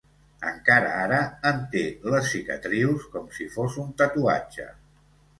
[0.51, 1.17] Encara ara
[1.49, 4.67] en té les cicatrius, com si fos un tatuatge.